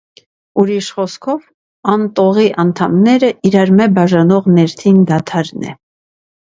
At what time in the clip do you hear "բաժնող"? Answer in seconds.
4.01-4.53